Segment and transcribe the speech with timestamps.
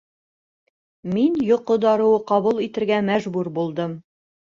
[1.17, 3.95] Мин йоҡо дарыуы ҡабул итергә мәжбүр булдым